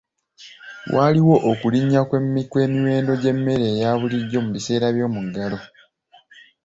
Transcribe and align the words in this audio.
Waaliwo 0.95 1.35
okulinnya 1.51 2.01
kw'emiwendo 2.55 3.13
gy'emmere 3.21 3.65
eya 3.75 3.89
bulijjo 3.99 4.39
mu 4.45 4.49
biseera 4.55 4.87
by'omuggalo. 4.95 5.59